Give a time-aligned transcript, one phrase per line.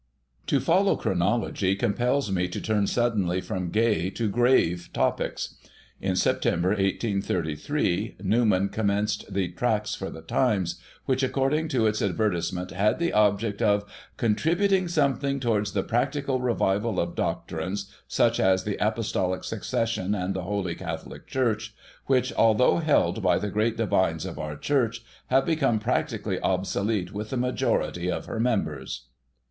[0.47, 5.53] To follow Chronology compels me to turn suddenly from gay to grave topics.
[6.01, 12.01] In September, 1833, Newman com menced the Tracts for the Times, which, according to its
[12.01, 13.85] advertisement, had the object of
[14.17, 20.41] "contributing something towards the practical revival of doctrines (such as the Apostolic Succession, and the
[20.41, 21.75] Holy Catholic Church)
[22.07, 27.13] which, although held by the great divines of our Church, have become practi cally obsolete
[27.13, 29.03] with the majority of her members.'